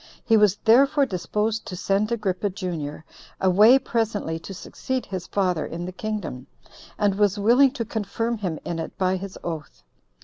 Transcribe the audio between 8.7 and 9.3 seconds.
it by